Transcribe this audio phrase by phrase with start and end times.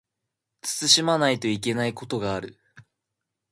[0.63, 2.57] 慎まないといけないことがある